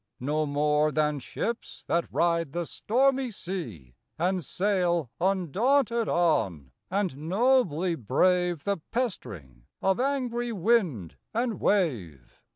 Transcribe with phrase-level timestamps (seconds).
[0.19, 7.93] No more than ships that ride the stormy sea And sail undaunted on, and nobly
[7.93, 12.41] brave The pestering of angry wind and wave.